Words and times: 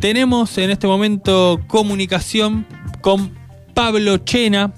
tenemos 0.00 0.56
en 0.56 0.70
este 0.70 0.86
momento 0.86 1.60
comunicación 1.66 2.66
con 3.02 3.32
Pablo 3.74 4.16
Chena, 4.18 4.72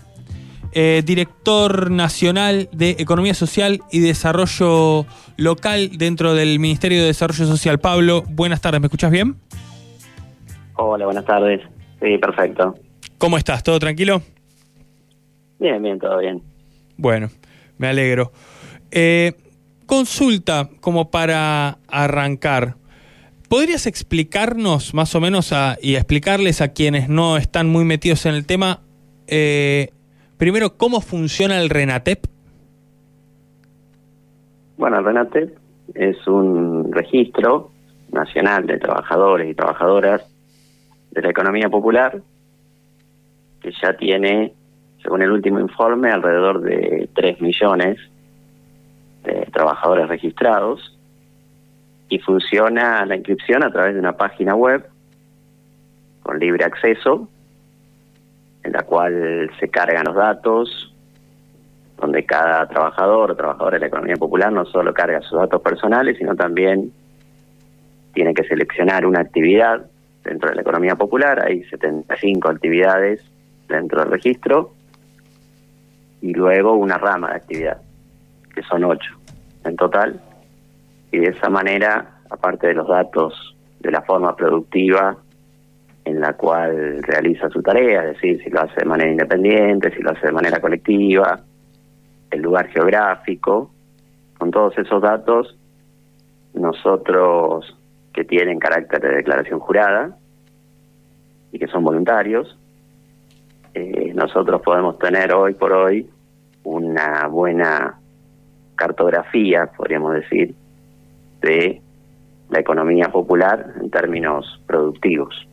eh, 0.72 1.02
director 1.04 1.90
nacional 1.90 2.68
de 2.72 2.96
Economía 2.98 3.32
Social 3.32 3.80
y 3.92 4.00
Desarrollo 4.00 5.06
Local 5.36 5.96
dentro 5.96 6.34
del 6.34 6.58
Ministerio 6.58 7.00
de 7.00 7.06
Desarrollo 7.06 7.46
Social. 7.46 7.78
Pablo, 7.78 8.24
buenas 8.28 8.60
tardes, 8.60 8.80
¿me 8.80 8.86
escuchas 8.86 9.12
bien? 9.12 9.36
Hola, 10.74 11.04
buenas 11.04 11.24
tardes. 11.24 11.60
Sí, 12.00 12.18
perfecto. 12.18 12.74
¿Cómo 13.18 13.38
estás? 13.38 13.62
¿Todo 13.62 13.78
tranquilo? 13.78 14.22
Bien, 15.60 15.80
bien, 15.80 16.00
todo 16.00 16.18
bien. 16.18 16.42
Bueno, 16.96 17.28
me 17.78 17.86
alegro. 17.86 18.32
Eh, 18.90 19.34
consulta 19.86 20.68
como 20.80 21.10
para 21.10 21.78
arrancar. 21.86 22.81
¿Podrías 23.52 23.86
explicarnos 23.86 24.94
más 24.94 25.14
o 25.14 25.20
menos 25.20 25.54
y 25.82 25.96
explicarles 25.96 26.62
a 26.62 26.68
quienes 26.72 27.10
no 27.10 27.36
están 27.36 27.68
muy 27.68 27.84
metidos 27.84 28.24
en 28.24 28.34
el 28.34 28.46
tema, 28.46 28.80
eh, 29.26 29.90
primero, 30.38 30.78
cómo 30.78 31.02
funciona 31.02 31.60
el 31.60 31.68
RENATEP? 31.68 32.24
Bueno, 34.78 35.00
el 35.00 35.04
RENATEP 35.04 35.58
es 35.92 36.26
un 36.26 36.90
registro 36.92 37.72
nacional 38.10 38.66
de 38.66 38.78
trabajadores 38.78 39.50
y 39.50 39.54
trabajadoras 39.54 40.22
de 41.10 41.20
la 41.20 41.28
economía 41.28 41.68
popular 41.68 42.22
que 43.60 43.70
ya 43.82 43.94
tiene, 43.98 44.54
según 45.02 45.20
el 45.20 45.30
último 45.30 45.60
informe, 45.60 46.10
alrededor 46.10 46.62
de 46.62 47.10
3 47.14 47.42
millones 47.42 47.98
de 49.24 49.46
trabajadores 49.52 50.08
registrados 50.08 50.98
y 52.08 52.18
funciona 52.18 53.04
la 53.06 53.16
inscripción 53.16 53.62
a 53.62 53.70
través 53.70 53.94
de 53.94 54.00
una 54.00 54.16
página 54.16 54.54
web 54.54 54.86
con 56.22 56.38
libre 56.38 56.64
acceso, 56.64 57.28
en 58.62 58.72
la 58.72 58.82
cual 58.82 59.50
se 59.58 59.68
cargan 59.68 60.04
los 60.04 60.14
datos, 60.14 60.94
donde 61.96 62.24
cada 62.24 62.66
trabajador 62.68 63.30
o 63.30 63.36
trabajadora 63.36 63.76
de 63.76 63.80
la 63.80 63.86
economía 63.86 64.16
popular 64.16 64.52
no 64.52 64.64
solo 64.66 64.92
carga 64.92 65.20
sus 65.22 65.38
datos 65.38 65.60
personales, 65.62 66.18
sino 66.18 66.34
también 66.34 66.92
tiene 68.12 68.34
que 68.34 68.44
seleccionar 68.44 69.06
una 69.06 69.20
actividad 69.20 69.86
dentro 70.24 70.50
de 70.50 70.56
la 70.56 70.62
economía 70.62 70.96
popular. 70.96 71.44
Hay 71.44 71.64
75 71.64 72.48
actividades 72.48 73.24
dentro 73.68 74.00
del 74.00 74.10
registro 74.10 74.72
y 76.20 76.32
luego 76.34 76.74
una 76.74 76.98
rama 76.98 77.30
de 77.30 77.36
actividad, 77.36 77.82
que 78.54 78.62
son 78.62 78.84
ocho 78.84 79.12
en 79.64 79.76
total 79.76 80.20
y 81.12 81.18
de 81.18 81.30
esa 81.30 81.50
manera, 81.50 82.22
aparte 82.30 82.68
de 82.68 82.74
los 82.74 82.88
datos 82.88 83.54
de 83.80 83.90
la 83.90 84.00
forma 84.02 84.34
productiva 84.34 85.16
en 86.04 86.20
la 86.20 86.32
cual 86.32 87.02
realiza 87.02 87.48
su 87.50 87.62
tarea, 87.62 88.04
es 88.04 88.14
decir, 88.14 88.42
si 88.42 88.50
lo 88.50 88.62
hace 88.62 88.80
de 88.80 88.86
manera 88.86 89.10
independiente, 89.10 89.92
si 89.94 90.02
lo 90.02 90.10
hace 90.10 90.26
de 90.26 90.32
manera 90.32 90.58
colectiva, 90.58 91.38
el 92.30 92.40
lugar 92.40 92.68
geográfico, 92.68 93.70
con 94.38 94.50
todos 94.50 94.76
esos 94.78 95.00
datos, 95.02 95.56
nosotros 96.54 97.76
que 98.12 98.24
tienen 98.24 98.58
carácter 98.58 99.00
de 99.00 99.16
declaración 99.16 99.60
jurada 99.60 100.16
y 101.52 101.58
que 101.58 101.68
son 101.68 101.84
voluntarios, 101.84 102.58
eh, 103.74 104.12
nosotros 104.14 104.62
podemos 104.62 104.98
tener 104.98 105.32
hoy 105.32 105.54
por 105.54 105.72
hoy 105.72 106.08
una 106.64 107.26
buena 107.28 107.98
cartografía, 108.74 109.66
podríamos 109.76 110.14
decir, 110.14 110.54
de 111.42 111.80
la 112.50 112.60
economía 112.60 113.10
popular 113.10 113.74
en 113.80 113.90
términos 113.90 114.60
productivos. 114.66 115.46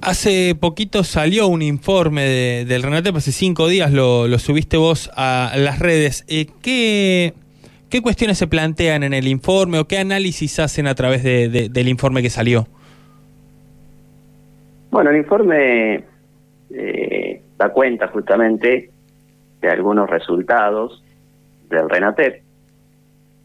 Hace 0.00 0.56
poquito 0.58 1.04
salió 1.04 1.46
un 1.46 1.62
informe 1.62 2.64
del 2.64 2.82
Renate, 2.82 3.10
hace 3.10 3.30
cinco 3.30 3.68
días 3.68 3.92
lo, 3.92 4.26
subiste 4.38 4.76
vos 4.76 5.10
a 5.16 5.52
las 5.56 5.78
redes. 5.78 6.24
Eh, 6.26 6.46
¿qué, 6.60 7.34
¿Qué 7.88 8.02
cuestiones 8.02 8.38
se 8.38 8.48
plantean 8.48 9.04
en 9.04 9.14
el 9.14 9.28
informe 9.28 9.78
o 9.78 9.84
qué 9.86 9.98
análisis 9.98 10.58
hacen 10.58 10.86
a 10.86 10.94
través 10.94 11.22
del 11.22 11.88
informe 11.88 12.20
que 12.22 12.30
salió? 12.30 12.66
Bueno, 14.90 15.10
el 15.10 15.18
informe 15.18 16.04
eh, 16.70 17.42
da 17.56 17.68
cuenta 17.68 18.08
justamente 18.08 18.90
de 19.60 19.68
algunos 19.68 20.10
resultados 20.10 21.04
del 21.70 21.88
RENATEP 21.88 22.42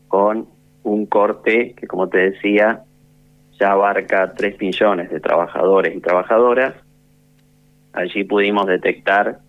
con 0.07 0.47
un 0.83 1.05
corte 1.05 1.73
que, 1.73 1.87
como 1.87 2.07
te 2.07 2.31
decía, 2.31 2.83
ya 3.59 3.71
abarca 3.71 4.33
3 4.33 4.59
millones 4.59 5.09
de 5.09 5.19
trabajadores 5.19 5.95
y 5.95 5.99
trabajadoras. 5.99 6.75
Allí 7.93 8.23
pudimos 8.23 8.67
detectar 8.67 9.39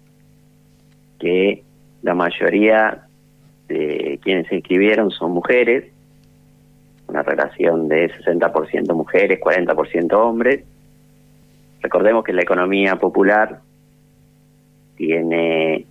que 1.19 1.63
la 2.03 2.15
mayoría 2.15 3.03
de 3.69 4.19
quienes 4.23 4.49
se 4.49 4.57
inscribieron 4.57 5.11
son 5.11 5.33
mujeres, 5.33 5.93
una 7.07 7.23
relación 7.23 7.89
de 7.89 8.11
60% 8.11 8.95
mujeres, 8.95 9.41
40% 9.41 10.13
hombres. 10.15 10.65
Recordemos 11.83 12.25
que 12.25 12.33
la 12.33 12.43
economía 12.43 12.97
popular 12.97 13.61
tiene 14.97 15.87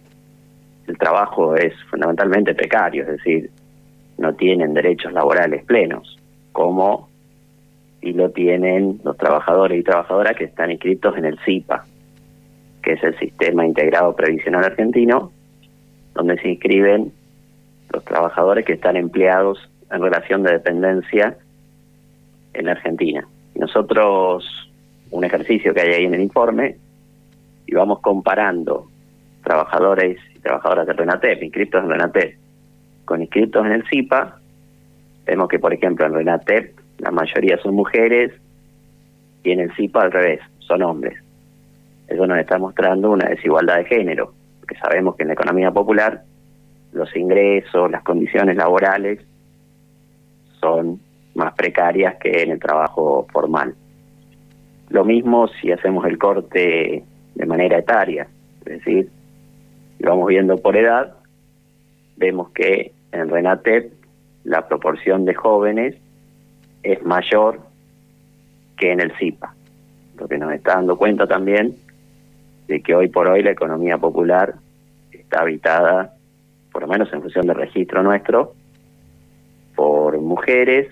el 0.88 0.98
trabajo 0.98 1.56
es 1.56 1.74
fundamentalmente 1.90 2.56
precario, 2.56 3.04
es 3.04 3.10
decir, 3.10 3.52
no 4.18 4.34
tienen 4.34 4.74
derechos 4.74 5.14
laborales 5.14 5.64
plenos, 5.66 6.18
como 6.52 7.10
y 8.02 8.14
lo 8.14 8.32
tienen 8.32 9.00
los 9.04 9.18
trabajadores 9.18 9.80
y 9.80 9.84
trabajadoras 9.84 10.36
que 10.36 10.46
están 10.46 10.72
inscritos 10.72 11.18
en 11.18 11.26
el 11.26 11.40
CIPA, 11.40 11.86
que 12.82 12.94
es 12.94 13.04
el 13.04 13.18
Sistema 13.20 13.66
Integrado 13.66 14.16
Previsional 14.16 14.64
Argentino, 14.64 15.32
donde 16.14 16.38
se 16.40 16.50
inscriben 16.50 17.12
los 17.92 18.04
trabajadores 18.06 18.66
que 18.66 18.74
están 18.74 18.98
empleados 18.98 19.60
en 19.92 20.02
relación 20.02 20.44
de 20.44 20.54
dependencia 20.54 21.38
en 22.54 22.66
la 22.66 22.72
Argentina. 22.72 23.28
Nosotros, 23.56 24.46
un 25.12 25.24
ejercicio 25.24 25.74
que 25.74 25.82
hay 25.82 25.94
ahí 25.94 26.06
en 26.06 26.14
el 26.14 26.22
informe, 26.22 26.78
y 27.66 27.76
vamos 27.76 28.00
comparando 28.00 28.88
trabajadores 29.44 30.18
y 30.36 30.40
trabajadoras 30.40 30.88
del 30.88 30.98
RENATEP, 30.98 31.44
inscritos 31.44 31.84
en 31.84 31.90
RENATEP, 31.90 32.38
con 33.08 33.22
inscritos 33.22 33.66
en 33.66 33.72
el 33.72 33.88
CIPA, 33.88 34.38
vemos 35.26 35.48
que, 35.48 35.60
por 35.60 35.74
ejemplo, 35.74 36.06
en 36.06 36.14
RENATEP 36.14 36.78
la 37.00 37.10
mayoría 37.10 37.58
son 37.60 37.74
mujeres 37.74 38.34
y 39.44 39.52
en 39.52 39.62
el 39.62 39.74
CIPA 39.76 40.02
al 40.04 40.12
revés, 40.12 40.42
son 40.60 40.84
hombres. 40.84 41.18
Eso 42.08 42.28
nos 42.28 42.38
está 42.38 42.58
mostrando 42.58 43.12
una 43.12 43.30
desigualdad 43.30 43.78
de 43.78 43.86
género, 43.86 44.34
porque 44.60 44.76
sabemos 44.76 45.16
que 45.16 45.24
en 45.24 45.30
la 45.30 45.34
economía 45.36 45.72
popular 45.72 46.24
los 46.92 47.16
ingresos, 47.16 47.90
las 47.90 48.04
condiciones 48.04 48.58
laborales 48.58 49.26
son 50.60 51.00
más 51.34 51.54
precarias 51.54 52.16
que 52.16 52.44
en 52.44 52.52
el 52.52 52.60
trabajo 52.60 53.26
formal. 53.32 53.74
Lo 54.90 55.06
mismo 55.06 55.48
si 55.48 55.72
hacemos 55.72 56.06
el 56.06 56.18
corte 56.18 57.04
de 57.36 57.46
manera 57.46 57.78
etaria, 57.78 58.28
es 58.66 58.80
decir, 58.80 59.10
lo 60.00 60.10
vamos 60.10 60.28
viendo 60.28 60.58
por 60.58 60.76
edad, 60.76 61.14
vemos 62.18 62.50
que 62.50 62.92
en 63.12 63.30
Renate 63.30 63.92
la 64.44 64.68
proporción 64.68 65.26
de 65.26 65.34
jóvenes 65.34 65.96
es 66.84 67.04
mayor 67.04 67.60
que 68.78 68.92
en 68.92 69.02
el 69.02 69.12
CIPA, 69.18 69.54
lo 70.18 70.28
que 70.28 70.38
nos 70.38 70.54
está 70.54 70.76
dando 70.76 70.98
cuenta 70.98 71.28
también 71.28 71.76
de 72.68 72.82
que 72.82 72.96
hoy 72.96 73.08
por 73.10 73.28
hoy 73.28 73.44
la 73.44 73.52
economía 73.52 73.98
popular 73.98 74.56
está 75.12 75.42
habitada, 75.42 76.14
por 76.72 76.84
lo 76.84 76.88
menos 76.88 77.12
en 77.12 77.22
función 77.22 77.48
del 77.48 77.56
registro 77.56 78.04
nuestro, 78.04 78.54
por 79.76 80.18
mujeres 80.20 80.88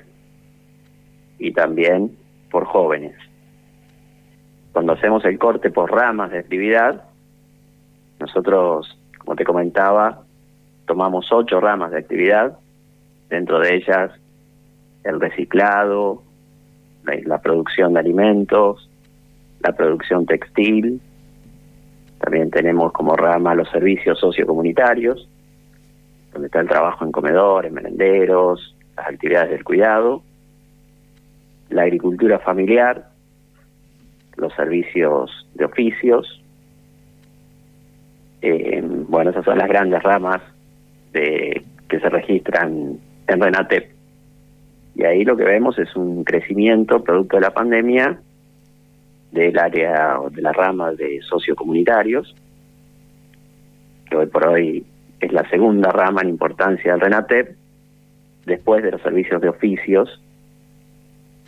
y 1.39 1.51
también 1.51 2.17
por 2.51 2.65
jóvenes. 2.65 3.15
Cuando 4.73 4.94
hacemos 4.94 5.23
el 5.25 5.38
corte 5.39 5.69
por 5.69 5.91
ramas 5.91 6.31
de 6.31 6.39
actividad, 6.39 7.03
nosotros, 8.19 8.97
como 9.18 9.35
te 9.35 9.45
comentaba, 9.45 10.25
tomamos 10.85 11.31
ocho 11.31 11.59
ramas 11.59 11.91
de 11.91 11.99
actividad, 11.99 12.57
dentro 13.29 13.59
de 13.59 13.75
ellas 13.75 14.11
el 15.03 15.19
reciclado, 15.19 16.23
la, 17.03 17.39
producción 17.39 17.93
de 17.93 17.99
alimentos, 17.99 18.89
la 19.59 19.73
producción 19.73 20.25
textil, 20.25 20.99
también 22.19 22.49
tenemos 22.49 22.91
como 22.91 23.15
rama 23.15 23.53
los 23.53 23.69
servicios 23.69 24.19
sociocomunitarios, 24.19 25.29
donde 26.33 26.47
está 26.47 26.61
el 26.61 26.67
trabajo 26.67 27.05
en 27.05 27.11
comedores, 27.11 27.71
merenderos, 27.71 28.75
las 28.97 29.07
actividades 29.07 29.51
del 29.51 29.63
cuidado, 29.63 30.23
la 31.69 31.83
agricultura 31.83 32.39
familiar, 32.39 33.09
los 34.37 34.53
servicios 34.53 35.47
de 35.53 35.65
oficios, 35.65 36.41
eh, 38.41 38.81
bueno, 39.07 39.29
esas 39.29 39.45
son 39.45 39.57
las 39.57 39.67
grandes 39.67 40.01
ramas 40.03 40.41
de, 41.15 41.63
que 41.89 42.00
se 42.00 42.09
registran 42.09 43.00
en 43.27 43.41
RENATEP. 43.41 43.89
Y 44.95 45.03
ahí 45.03 45.23
lo 45.23 45.35
que 45.35 45.44
vemos 45.44 45.77
es 45.79 45.95
un 45.95 46.23
crecimiento 46.23 47.03
producto 47.03 47.38
de 47.38 47.41
la 47.41 47.53
pandemia 47.53 48.19
del 49.31 49.57
área 49.57 50.19
o 50.19 50.29
de 50.29 50.41
la 50.41 50.53
rama 50.53 50.91
de 50.94 51.21
sociocomunitarios, 51.21 52.35
que 54.09 54.15
hoy 54.15 54.27
por 54.27 54.47
hoy 54.47 54.85
es 55.19 55.31
la 55.31 55.47
segunda 55.50 55.89
rama 55.91 56.21
en 56.21 56.29
importancia 56.29 56.91
del 56.91 57.01
RENATEP, 57.01 57.56
después 58.45 58.83
de 58.83 58.91
los 58.91 59.01
servicios 59.01 59.41
de 59.41 59.50
oficios, 59.50 60.21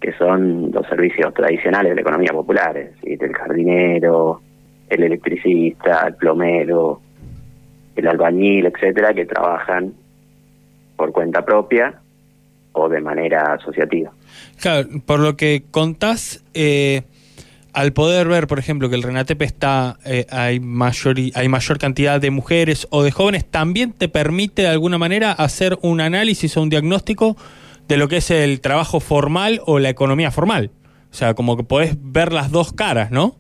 que 0.02 0.12
son 0.14 0.72
los 0.72 0.86
servicios 0.88 1.34
tradicionales 1.34 1.92
de 1.92 1.96
la 1.96 2.02
economía 2.02 2.32
popular, 2.32 2.74
decir, 2.74 3.24
el 3.24 3.34
jardinero, 3.34 4.42
el 4.90 5.04
electricista, 5.04 6.08
el 6.08 6.16
plomero, 6.16 7.02
el 7.98 8.08
albañil, 8.08 8.66
etcétera, 8.66 9.14
que 9.14 9.26
trabajan 9.26 9.94
por 10.96 11.12
cuenta 11.12 11.44
propia 11.44 12.02
o 12.74 12.90
de 12.90 13.02
manera 13.02 13.54
asociativa. 13.54 14.12
Claro, 14.60 14.88
por 15.06 15.20
lo 15.20 15.36
que 15.36 15.64
contás, 15.72 16.44
eh, 16.54 17.04
al 17.74 17.94
poder 17.94 18.28
ver, 18.28 18.48
por 18.48 18.60
ejemplo, 18.60 18.90
que 18.90 18.96
el 18.96 19.04
Renatepe 19.04 19.46
está, 19.46 19.98
eh, 20.06 20.26
hay, 20.30 20.60
mayor, 20.60 21.16
hay 21.34 21.48
mayor 21.48 21.78
cantidad 21.78 22.22
de 22.22 22.32
mujeres 22.32 22.88
o 22.90 23.04
de 23.04 23.12
jóvenes, 23.12 23.46
también 23.46 23.94
te 23.94 24.10
permite 24.10 24.64
de 24.64 24.70
alguna 24.70 24.98
manera 24.98 25.32
hacer 25.32 25.78
un 25.82 26.02
análisis 26.02 26.56
o 26.58 26.62
un 26.62 26.70
diagnóstico 26.70 27.38
de 27.88 27.98
lo 27.98 28.08
que 28.08 28.18
es 28.18 28.32
el 28.32 28.62
trabajo 28.62 29.00
formal 29.00 29.62
o 29.66 29.80
la 29.80 29.90
economía 29.90 30.32
formal. 30.32 30.72
O 31.12 31.14
sea, 31.14 31.34
como 31.34 31.56
que 31.58 31.64
podés 31.64 31.96
ver 32.00 32.34
las 32.34 32.52
dos 32.52 32.74
caras, 32.74 33.12
¿no? 33.12 33.36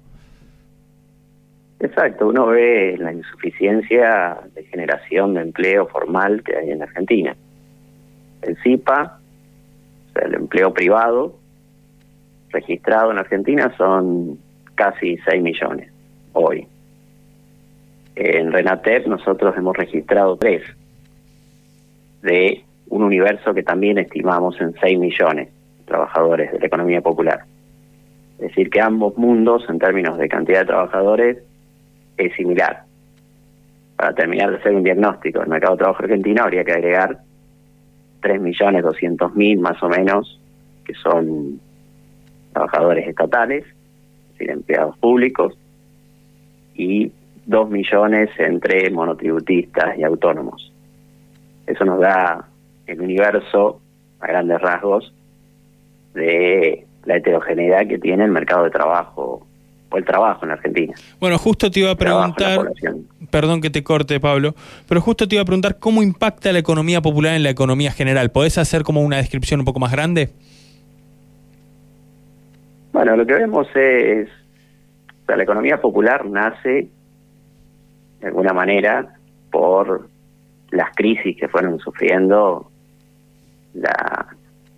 Exacto, 1.79 2.27
uno 2.27 2.47
ve 2.47 2.95
la 2.97 3.13
insuficiencia 3.13 4.37
de 4.55 4.63
generación 4.63 5.35
de 5.35 5.41
empleo 5.41 5.87
formal 5.87 6.41
que 6.43 6.57
hay 6.57 6.71
en 6.71 6.81
Argentina. 6.81 7.35
El 8.41 8.57
CIPA, 8.63 9.19
o 10.09 10.13
sea, 10.13 10.27
el 10.27 10.33
empleo 10.33 10.73
privado 10.73 11.37
registrado 12.49 13.11
en 13.11 13.19
Argentina 13.19 13.73
son 13.77 14.39
casi 14.73 15.17
6 15.17 15.43
millones 15.43 15.91
hoy. 16.33 16.67
En 18.15 18.51
Renatep 18.51 19.05
nosotros 19.05 19.55
hemos 19.57 19.77
registrado 19.77 20.37
3 20.37 20.63
de 22.23 22.63
un 22.89 23.03
universo 23.03 23.53
que 23.53 23.61
también 23.63 23.99
estimamos 23.99 24.59
en 24.59 24.73
6 24.79 24.97
millones 24.97 25.49
de 25.77 25.85
trabajadores 25.85 26.51
de 26.51 26.59
la 26.59 26.65
economía 26.65 27.01
popular. 27.01 27.43
Es 28.39 28.49
decir, 28.49 28.69
que 28.69 28.81
ambos 28.81 29.17
mundos, 29.17 29.65
en 29.69 29.77
términos 29.77 30.17
de 30.17 30.29
cantidad 30.29 30.61
de 30.61 30.65
trabajadores, 30.65 31.37
es 32.17 32.33
similar. 32.35 32.83
Para 33.95 34.13
terminar 34.13 34.51
de 34.51 34.57
hacer 34.57 34.75
un 34.75 34.83
diagnóstico 34.83 35.39
del 35.39 35.49
mercado 35.49 35.73
de 35.73 35.79
trabajo 35.79 36.03
argentino 36.03 36.43
habría 36.43 36.63
que 36.63 36.73
agregar 36.73 37.19
3.200.000 38.21 39.59
más 39.59 39.81
o 39.81 39.89
menos, 39.89 40.39
que 40.85 40.93
son 40.95 41.59
trabajadores 42.53 43.07
estatales, 43.07 43.65
es 43.65 44.31
decir, 44.33 44.51
empleados 44.51 44.97
públicos, 44.97 45.57
y 46.75 47.11
2 47.45 47.69
millones 47.69 48.29
entre 48.37 48.89
monotributistas 48.91 49.97
y 49.97 50.03
autónomos. 50.03 50.71
Eso 51.65 51.85
nos 51.85 51.99
da 51.99 52.47
el 52.85 53.01
universo, 53.01 53.81
a 54.19 54.27
grandes 54.27 54.61
rasgos, 54.61 55.13
de 56.13 56.85
la 57.05 57.17
heterogeneidad 57.17 57.87
que 57.87 57.99
tiene 57.99 58.25
el 58.25 58.31
mercado 58.31 58.63
de 58.63 58.69
trabajo 58.69 59.45
o 59.89 59.97
el 59.97 60.05
trabajo 60.05 60.45
en 60.45 60.51
Argentina. 60.51 60.93
Bueno, 61.19 61.37
justo 61.37 61.71
te 61.71 61.79
iba 61.79 61.91
a 61.91 61.95
preguntar, 61.95 62.71
perdón 63.29 63.61
que 63.61 63.69
te 63.69 63.83
corte 63.83 64.19
Pablo, 64.19 64.55
pero 64.87 65.01
justo 65.01 65.27
te 65.27 65.35
iba 65.35 65.41
a 65.41 65.45
preguntar 65.45 65.79
cómo 65.79 66.03
impacta 66.03 66.51
la 66.51 66.59
economía 66.59 67.01
popular 67.01 67.35
en 67.35 67.43
la 67.43 67.49
economía 67.49 67.91
general. 67.91 68.31
¿Podés 68.31 68.57
hacer 68.57 68.83
como 68.83 69.01
una 69.01 69.17
descripción 69.17 69.59
un 69.59 69.65
poco 69.65 69.79
más 69.79 69.91
grande? 69.91 70.29
Bueno, 72.91 73.15
lo 73.15 73.25
que 73.25 73.33
vemos 73.33 73.67
es, 73.75 74.29
o 75.27 75.35
la 75.35 75.43
economía 75.43 75.79
popular 75.79 76.25
nace 76.25 76.89
de 78.19 78.27
alguna 78.27 78.53
manera 78.53 79.15
por 79.51 80.09
las 80.71 80.95
crisis 80.95 81.37
que 81.37 81.47
fueron 81.47 81.79
sufriendo 81.79 82.69
la, 83.73 84.27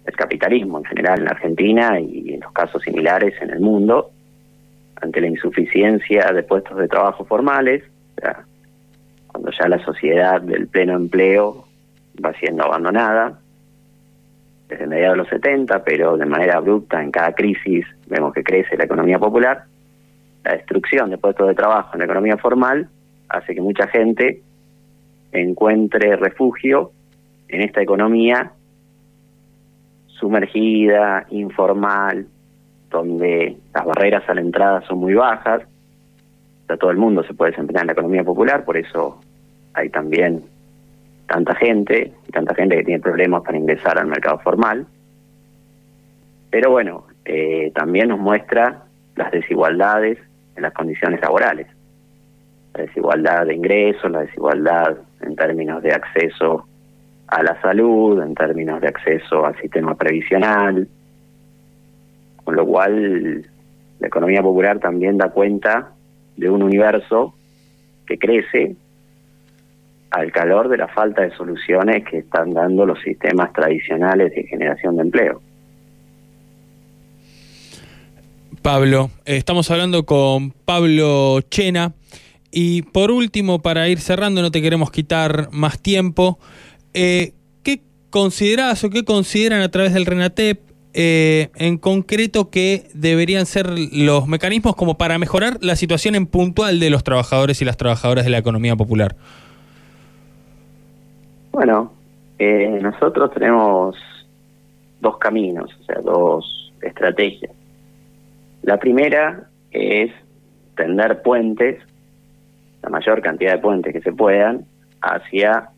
el 0.06 0.16
capitalismo 0.16 0.80
en 0.80 0.86
general 0.86 1.22
en 1.22 1.30
Argentina 1.30 2.00
y 2.00 2.34
en 2.34 2.42
los 2.42 2.52
casos 2.52 2.82
similares 2.82 3.34
en 3.42 3.52
el 3.52 3.60
mundo, 3.60 4.12
ante 5.02 5.22
la 5.22 5.28
insuficiencia 5.28 6.32
de 6.34 6.44
puestos 6.44 6.78
de 6.78 6.88
trabajo 6.88 7.26
formales, 7.26 7.84
cuando 9.28 9.52
ya 9.52 9.68
la 9.68 9.84
sociedad 9.84 10.42
del 10.42 10.68
pleno 10.68 10.96
empleo 10.96 11.66
va 12.24 12.34
siendo 12.34 12.64
abandonada, 12.64 13.40
desde 14.68 14.86
mediados 14.86 15.14
de 15.14 15.18
los 15.24 15.30
70, 15.30 15.84
pero 15.84 16.18
de 16.18 16.26
manera 16.26 16.58
abrupta 16.58 17.02
en 17.02 17.12
cada 17.12 17.34
crisis 17.34 17.86
vemos 18.08 18.34
que 18.34 18.44
crece 18.44 18.78
la 18.78 18.84
economía 18.84 19.18
popular, 19.18 19.66
la 20.44 20.54
destrucción 20.54 21.10
de 21.10 21.18
puestos 21.18 21.48
de 21.48 21.56
trabajo 21.56 21.90
en 21.94 22.00
la 22.00 22.06
economía 22.06 22.38
formal 22.38 22.88
hace 23.30 23.56
que 23.56 23.62
mucha 23.62 23.88
gente 23.88 24.42
encuentre 25.32 26.16
refugio 26.16 26.92
en 27.48 27.62
esta 27.62 27.82
economía 27.82 28.52
sumergida, 30.08 31.26
informal, 31.30 32.28
donde 32.90 33.58
las 33.74 33.86
barreras 33.86 34.28
a 34.28 34.34
la 34.34 34.42
entrada 34.42 34.82
son 34.82 35.00
muy 35.00 35.14
bajas. 35.14 35.64
O 36.70 36.78
todo 36.78 36.92
el 36.92 36.98
mundo 36.98 37.24
se 37.24 37.34
puede 37.34 37.52
desempeñar 37.52 37.84
en 37.84 37.88
la 37.88 37.94
economía 37.94 38.24
popular, 38.24 38.64
por 38.64 38.78
eso 38.78 39.20
hay 39.74 39.90
también 39.90 40.44
tanta 41.28 41.56
gente, 41.56 42.12
tanta 42.32 42.54
gente 42.54 42.78
que 42.78 42.84
tiene 42.84 43.02
problemas 43.02 43.44
para 43.44 43.58
ingresar 43.58 43.98
al 43.98 44.08
mercado 44.08 44.40
formal. 44.40 44.86
Pero 46.50 46.72
bueno, 46.72 47.06
eh, 47.26 47.72
también 47.76 48.10
nos 48.10 48.20
muestra 48.20 48.84
las 49.16 49.32
desigualdades 49.32 50.18
en 50.56 50.64
las 50.64 50.74
condiciones 50.74 51.22
laborales. 51.22 51.68
La 52.74 52.84
desigualdad 52.84 53.46
de 53.46 53.56
ingresos, 53.56 54.12
la 54.12 54.22
desigualdad 54.22 54.98
en 55.22 55.36
términos 55.36 55.82
de 55.84 55.92
acceso 55.92 56.66
a 57.28 57.44
la 57.44 57.60
salud, 57.62 58.22
en 58.22 58.34
términos 58.34 58.82
de 58.82 58.88
acceso 58.88 59.46
al 59.46 59.56
sistema 59.62 59.96
previsional, 59.96 60.88
con 62.50 62.56
lo 62.56 62.66
cual 62.66 63.46
la 64.00 64.08
economía 64.08 64.42
popular 64.42 64.80
también 64.80 65.20
da 65.20 65.30
cuenta 65.30 65.92
de 66.36 66.50
un 66.50 66.64
universo 66.64 67.36
que 68.08 68.18
crece 68.18 68.76
al 70.10 70.32
calor 70.32 70.68
de 70.68 70.78
la 70.78 70.88
falta 70.88 71.22
de 71.22 71.30
soluciones 71.36 72.04
que 72.10 72.18
están 72.18 72.50
dando 72.50 72.88
los 72.88 73.00
sistemas 73.04 73.54
tradicionales 73.54 74.34
de 74.34 74.46
generación 74.46 74.96
de 74.96 75.04
empleo. 75.04 75.42
Pablo, 78.64 79.12
estamos 79.26 79.70
hablando 79.70 80.08
con 80.08 80.50
Pablo 80.50 81.42
Chena 81.52 81.94
y 82.50 82.82
por 82.82 83.12
último, 83.12 83.60
para 83.60 83.90
ir 83.90 84.00
cerrando, 84.00 84.42
no 84.42 84.50
te 84.50 84.64
queremos 84.64 84.90
quitar 84.90 85.50
más 85.52 85.80
tiempo, 85.80 86.40
eh, 86.96 87.34
¿qué 87.62 87.84
consideras 88.10 88.84
o 88.84 88.90
qué 88.90 89.06
consideran 89.06 89.62
a 89.62 89.70
través 89.70 89.94
del 89.94 90.08
RENATEP 90.08 90.69
eh, 90.94 91.50
en 91.56 91.78
concreto 91.78 92.50
que 92.50 92.88
deberían 92.94 93.46
ser 93.46 93.68
los 93.94 94.28
mecanismos 94.28 94.76
como 94.76 94.98
para 94.98 95.20
mejorar 95.20 95.58
la 95.62 95.76
situación 95.76 96.16
en 96.16 96.26
puntual 96.26 96.80
de 96.80 96.90
los 96.90 97.04
trabajadores 97.04 97.62
y 97.62 97.66
las 97.66 97.78
trabajadoras 97.78 98.26
de 98.26 98.32
la 98.32 98.40
economía 98.40 98.76
popular? 98.76 99.16
Bueno, 101.52 101.94
eh, 102.40 102.80
nosotros 102.82 103.32
tenemos 103.34 103.96
dos 105.02 105.18
caminos, 105.18 105.70
o 105.82 105.84
sea, 105.84 106.02
dos 106.02 106.74
estrategias. 106.82 107.52
La 108.64 108.78
primera 108.78 109.48
es 109.72 110.12
tender 110.76 111.22
puentes, 111.22 111.82
la 112.82 112.90
mayor 112.90 113.22
cantidad 113.22 113.54
de 113.54 113.60
puentes 113.60 113.94
que 113.94 114.02
se 114.02 114.12
puedan, 114.12 114.66
hacia 115.02 115.70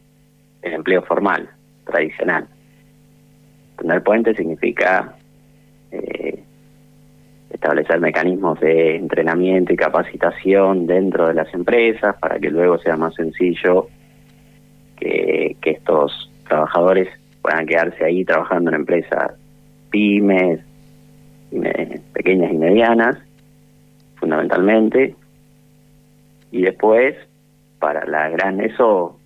el 0.62 0.74
empleo 0.74 1.02
formal, 1.04 1.50
tradicional. 1.86 2.48
Tender 3.82 4.04
puentes 4.04 4.38
significa 4.38 5.16
eh, 5.92 6.44
establecer 7.50 8.00
mecanismos 8.00 8.60
de 8.60 8.96
entrenamiento 8.96 9.74
y 9.74 9.76
capacitación 9.76 10.86
dentro 10.86 11.28
de 11.28 11.34
las 11.34 11.52
empresas 11.52 12.16
para 12.20 12.38
que 12.38 12.52
luego 12.52 12.78
sea 12.78 12.96
más 12.96 13.16
sencillo 13.16 13.88
que, 14.98 15.58
estos 15.64 16.32
trabajadores 16.48 17.08
puedan 17.42 17.66
quedarse 17.66 18.06
ahí 18.06 18.24
trabajando 18.24 18.70
en 18.70 18.76
empresas 18.76 19.34
pymes, 19.90 20.60
pequeñas 22.14 22.52
y 22.52 22.58
medianas, 22.58 23.18
fundamentalmente, 24.16 25.16
y 26.52 26.62
después, 26.62 27.16
para 27.80 28.06
la 28.06 28.30
gran, 28.30 28.62
eso 28.62 29.18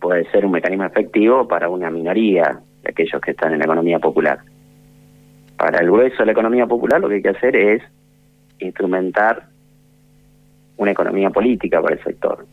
puede 0.00 0.28
ser 0.30 0.46
un 0.46 0.52
mecanismo 0.52 0.84
efectivo 0.84 1.46
para 1.46 1.68
una 1.68 1.90
minoría 1.90 2.60
de 2.82 2.90
aquellos 2.90 3.20
que 3.20 3.32
están 3.32 3.52
en 3.52 3.58
la 3.58 3.64
economía 3.64 3.98
popular. 3.98 4.40
Para 5.56 5.80
el 5.80 5.86
grueso 5.86 6.18
de 6.18 6.26
la 6.26 6.32
economía 6.32 6.66
popular 6.66 7.00
lo 7.00 7.08
que 7.08 7.16
hay 7.16 7.22
que 7.22 7.30
hacer 7.30 7.56
es 7.56 7.82
instrumentar 8.60 9.48
una 10.76 10.92
economía 10.92 11.30
política 11.30 11.82
para 11.82 11.96
el 11.96 12.02
sector. 12.02 12.46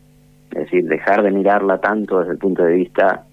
Es 0.50 0.58
decir, 0.64 0.84
dejar 0.86 1.22
de 1.22 1.30
mirarla 1.30 1.78
tanto 1.78 2.20
desde 2.20 2.32
el 2.32 2.38
punto 2.38 2.64
de 2.64 2.74
vista 2.74 3.24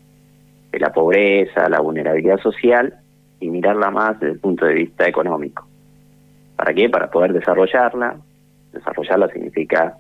de 0.72 0.80
la 0.80 0.92
pobreza, 0.92 1.70
la 1.70 1.80
vulnerabilidad 1.80 2.40
social, 2.40 2.94
y 3.40 3.50
mirarla 3.50 3.92
más 3.92 4.20
desde 4.20 4.34
el 4.34 4.40
punto 4.40 4.66
de 4.66 4.74
vista 4.74 5.08
económico. 5.08 5.68
¿Para 6.56 6.74
qué? 6.74 6.90
Para 6.90 7.10
poder 7.10 7.34
desarrollarla. 7.34 8.16
Desarrollarla 8.72 9.28
significa 9.30 9.98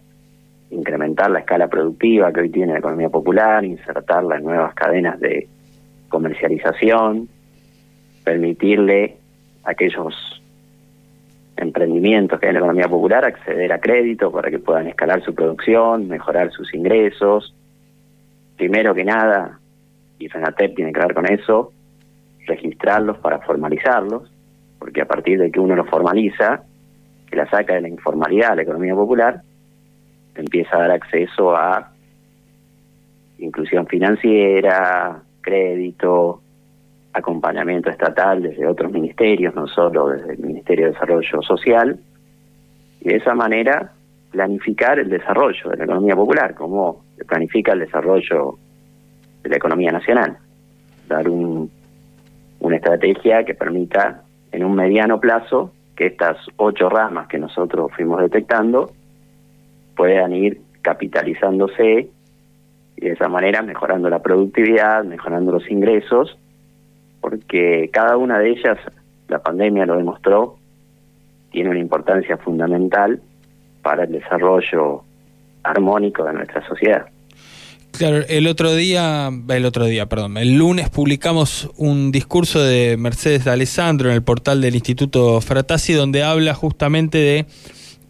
incrementar 0.69 1.29
la 1.29 1.39
escala 1.39 1.67
productiva 1.67 2.31
que 2.31 2.41
hoy 2.41 2.49
tiene 2.49 2.73
la 2.73 2.79
economía 2.79 3.09
popular, 3.09 3.63
insertarla 3.65 4.37
en 4.37 4.43
nuevas 4.43 4.73
cadenas 4.73 5.19
de 5.19 5.47
comercialización, 6.13 7.27
permitirle 8.23 9.17
a 9.63 9.71
aquellos 9.71 10.13
emprendimientos 11.57 12.39
que 12.39 12.45
hay 12.45 12.49
en 12.51 12.53
la 12.53 12.59
economía 12.59 12.87
popular 12.87 13.25
acceder 13.25 13.73
a 13.73 13.79
crédito 13.79 14.31
para 14.31 14.51
que 14.51 14.59
puedan 14.59 14.87
escalar 14.87 15.23
su 15.23 15.33
producción, 15.33 16.07
mejorar 16.07 16.51
sus 16.51 16.71
ingresos. 16.75 17.55
Primero 18.57 18.93
que 18.93 19.03
nada, 19.03 19.59
y 20.19 20.29
FENATEP 20.29 20.75
tiene 20.75 20.93
que 20.93 20.99
ver 20.99 21.15
con 21.15 21.25
eso, 21.25 21.73
registrarlos 22.45 23.17
para 23.17 23.39
formalizarlos, 23.39 24.31
porque 24.77 25.01
a 25.01 25.05
partir 25.05 25.39
de 25.39 25.51
que 25.51 25.59
uno 25.59 25.75
los 25.75 25.89
formaliza, 25.89 26.61
que 27.27 27.35
la 27.35 27.49
saca 27.49 27.73
de 27.73 27.81
la 27.81 27.89
informalidad 27.89 28.51
a 28.51 28.55
la 28.57 28.61
economía 28.61 28.93
popular, 28.93 29.41
empieza 30.35 30.77
a 30.77 30.81
dar 30.81 30.91
acceso 30.91 31.55
a 31.55 31.91
inclusión 33.39 33.87
financiera, 33.87 35.23
crédito, 35.43 36.41
acompañamiento 37.13 37.91
estatal 37.91 38.41
desde 38.41 38.65
otros 38.65 38.91
ministerios, 38.91 39.53
no 39.53 39.67
solo 39.67 40.07
desde 40.07 40.33
el 40.33 40.39
Ministerio 40.39 40.85
de 40.85 40.91
Desarrollo 40.93 41.41
Social, 41.43 41.99
y 43.01 43.09
de 43.09 43.17
esa 43.17 43.35
manera 43.35 43.91
planificar 44.31 44.97
el 44.97 45.09
desarrollo 45.09 45.69
de 45.69 45.77
la 45.77 45.83
economía 45.83 46.15
popular, 46.15 46.55
como 46.55 47.03
se 47.15 47.25
planifica 47.25 47.73
el 47.73 47.79
desarrollo 47.79 48.57
de 49.43 49.49
la 49.49 49.57
economía 49.57 49.91
nacional. 49.91 50.37
Dar 51.07 51.29
un, 51.29 51.69
una 52.59 52.75
estrategia 52.77 53.43
que 53.43 53.53
permita 53.53 54.23
en 54.51 54.63
un 54.63 54.73
mediano 54.73 55.19
plazo 55.19 55.71
que 55.95 56.07
estas 56.07 56.37
ocho 56.57 56.89
ramas 56.89 57.27
que 57.27 57.37
nosotros 57.37 57.91
fuimos 57.95 58.21
detectando 58.21 58.91
puedan 59.95 60.33
ir 60.33 60.61
capitalizándose 60.81 62.09
y 63.03 63.07
de 63.07 63.11
esa 63.15 63.27
manera 63.27 63.61
mejorando 63.61 64.09
la 64.09 64.21
productividad, 64.21 65.03
mejorando 65.03 65.51
los 65.51 65.69
ingresos 65.69 66.37
porque 67.19 67.89
cada 67.91 68.17
una 68.17 68.39
de 68.39 68.51
ellas, 68.51 68.77
la 69.27 69.41
pandemia 69.41 69.85
lo 69.85 69.97
demostró, 69.97 70.57
tiene 71.51 71.69
una 71.69 71.79
importancia 71.79 72.37
fundamental 72.37 73.21
para 73.81 74.03
el 74.03 74.11
desarrollo 74.13 75.03
armónico 75.63 76.23
de 76.23 76.33
nuestra 76.33 76.65
sociedad. 76.67 77.05
Claro, 77.97 78.23
el 78.27 78.47
otro 78.47 78.73
día, 78.73 79.29
el 79.49 79.65
otro 79.65 79.85
día, 79.85 80.07
perdón, 80.07 80.37
el 80.37 80.57
lunes 80.57 80.89
publicamos 80.89 81.69
un 81.77 82.11
discurso 82.11 82.61
de 82.63 82.97
Mercedes 82.97 83.45
de 83.45 83.51
Alessandro 83.51 84.09
en 84.09 84.15
el 84.15 84.23
portal 84.23 84.61
del 84.61 84.75
Instituto 84.75 85.39
Fratasi 85.41 85.93
donde 85.93 86.23
habla 86.23 86.53
justamente 86.53 87.19
de 87.19 87.45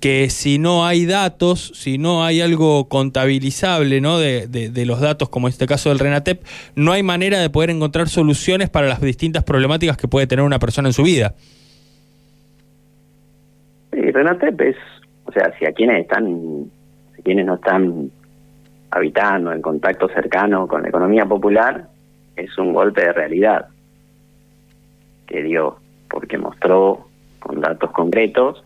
que 0.03 0.29
si 0.29 0.59
no 0.59 0.85
hay 0.85 1.05
datos, 1.05 1.71
si 1.75 1.97
no 1.97 2.25
hay 2.25 2.41
algo 2.41 2.89
contabilizable 2.89 4.01
¿no? 4.01 4.19
de, 4.19 4.83
los 4.85 4.99
datos, 4.99 5.29
como 5.29 5.47
en 5.47 5.51
este 5.51 5.65
caso 5.65 5.87
del 5.87 5.99
RENATEP, 5.99 6.43
no 6.75 6.91
hay 6.91 7.03
manera 7.03 7.39
de 7.39 7.49
poder 7.49 7.69
encontrar 7.69 8.09
soluciones 8.09 8.69
para 8.69 8.87
las 8.87 8.99
distintas 8.99 9.45
problemáticas 9.45 9.95
que 9.95 10.09
puede 10.09 10.27
tener 10.27 10.43
una 10.43 10.59
persona 10.59 10.89
en 10.89 10.93
su 10.93 11.03
vida. 11.03 11.35
Sí, 13.93 14.01
RENATEP 14.01 14.59
es, 14.59 14.75
o 15.23 15.31
sea, 15.31 15.53
si 15.57 15.65
a 15.65 15.71
quienes 15.71 16.01
están, 16.01 16.65
si 17.15 17.21
quienes 17.21 17.45
no 17.45 17.55
están 17.55 18.11
habitando 18.91 19.53
en 19.53 19.61
contacto 19.61 20.09
cercano 20.09 20.67
con 20.67 20.81
la 20.81 20.89
economía 20.89 21.25
popular, 21.25 21.87
es 22.35 22.57
un 22.57 22.73
golpe 22.73 23.05
de 23.05 23.13
realidad 23.13 23.67
que 25.27 25.43
dio, 25.43 25.77
porque 26.09 26.37
mostró 26.37 27.07
con 27.39 27.61
datos 27.61 27.89
concretos 27.91 28.62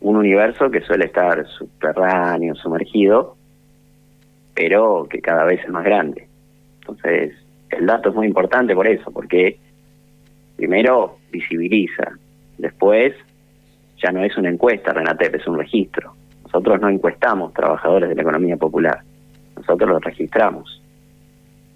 un 0.00 0.16
universo 0.16 0.70
que 0.70 0.80
suele 0.80 1.06
estar 1.06 1.46
subterráneo, 1.46 2.54
sumergido, 2.54 3.36
pero 4.54 5.06
que 5.08 5.20
cada 5.20 5.44
vez 5.44 5.60
es 5.64 5.70
más 5.70 5.84
grande. 5.84 6.28
Entonces, 6.80 7.34
el 7.70 7.86
dato 7.86 8.10
es 8.10 8.14
muy 8.14 8.26
importante 8.26 8.74
por 8.74 8.86
eso, 8.86 9.10
porque 9.10 9.58
primero 10.56 11.18
visibiliza, 11.30 12.12
después 12.56 13.14
ya 14.02 14.10
no 14.10 14.24
es 14.24 14.36
una 14.36 14.48
encuesta, 14.48 14.92
Renatep, 14.92 15.34
es 15.34 15.46
un 15.46 15.58
registro. 15.58 16.14
Nosotros 16.44 16.80
no 16.80 16.88
encuestamos 16.88 17.52
trabajadores 17.52 18.08
de 18.08 18.14
la 18.14 18.22
economía 18.22 18.56
popular, 18.56 19.00
nosotros 19.56 19.90
los 19.90 20.02
registramos. 20.02 20.82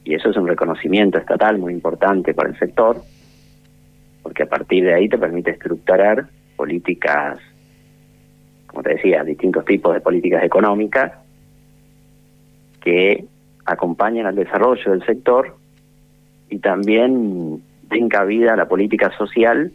Y 0.05 0.15
eso 0.15 0.31
es 0.31 0.37
un 0.37 0.49
reconocimiento 0.49 1.19
estatal 1.19 1.59
muy 1.59 1.73
importante 1.73 2.35
para 2.35 2.49
el 2.49 2.59
sector, 2.59 2.97
porque 4.23 4.45
a 4.45 4.47
partir 4.47 4.85
de 4.85 4.95
ahí 4.95 5.09
te 5.09 5.19
permite 5.19 5.51
estructurar 5.51 6.27
políticas 6.57 7.39
te 8.83 8.95
decía, 8.95 9.25
distintos 9.25 9.65
tipos 9.65 9.95
de 9.95 10.01
políticas 10.01 10.43
económicas 10.45 11.13
que 12.81 13.25
acompañan 13.65 14.27
al 14.27 14.35
desarrollo 14.35 14.91
del 14.91 15.05
sector 15.05 15.57
y 16.51 16.59
también 16.59 17.63
den 17.89 18.09
cabida 18.09 18.55
a 18.55 18.57
la 18.57 18.69
política 18.69 19.11
social 19.17 19.73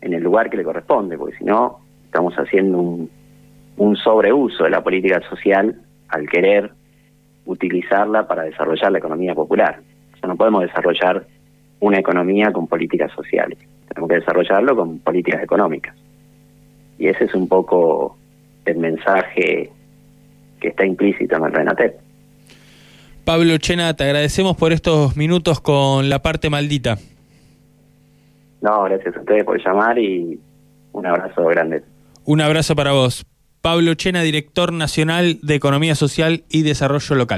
en 0.00 0.14
el 0.14 0.22
lugar 0.22 0.48
que 0.48 0.56
le 0.56 0.64
corresponde, 0.64 1.18
porque 1.18 1.36
si 1.36 1.44
no, 1.44 1.80
estamos 2.04 2.34
haciendo 2.34 2.78
un, 2.78 3.10
un 3.76 3.96
sobreuso 3.96 4.64
de 4.64 4.70
la 4.70 4.82
política 4.82 5.20
social 5.28 5.80
al 6.08 6.28
querer 6.28 6.70
utilizarla 7.44 8.26
para 8.26 8.42
desarrollar 8.44 8.92
la 8.92 8.98
economía 8.98 9.34
popular. 9.34 9.80
O 10.14 10.18
sea, 10.18 10.28
no 10.28 10.36
podemos 10.36 10.62
desarrollar 10.62 11.26
una 11.80 11.98
economía 11.98 12.52
con 12.52 12.66
políticas 12.66 13.12
sociales, 13.12 13.58
tenemos 13.88 14.08
que 14.08 14.16
desarrollarlo 14.16 14.76
con 14.76 14.98
políticas 14.98 15.42
económicas. 15.42 15.94
Y 16.98 17.06
ese 17.06 17.24
es 17.24 17.34
un 17.34 17.48
poco 17.48 18.16
el 18.68 18.78
mensaje 18.78 19.70
que 20.60 20.68
está 20.68 20.84
implícito 20.84 21.36
en 21.36 21.44
el 21.44 21.52
RENATEP. 21.52 21.94
Pablo 23.24 23.58
Chena, 23.58 23.94
te 23.94 24.04
agradecemos 24.04 24.56
por 24.56 24.72
estos 24.72 25.16
minutos 25.16 25.60
con 25.60 26.08
la 26.08 26.20
parte 26.20 26.48
maldita. 26.48 26.98
No, 28.60 28.84
gracias 28.84 29.16
a 29.16 29.20
ustedes 29.20 29.44
por 29.44 29.62
llamar 29.62 29.98
y 29.98 30.40
un 30.92 31.06
abrazo 31.06 31.44
grande. 31.44 31.82
Un 32.24 32.40
abrazo 32.40 32.74
para 32.74 32.92
vos. 32.92 33.26
Pablo 33.60 33.94
Chena, 33.94 34.22
director 34.22 34.72
nacional 34.72 35.38
de 35.42 35.54
Economía 35.54 35.94
Social 35.94 36.44
y 36.48 36.62
Desarrollo 36.62 37.16
Local. 37.16 37.36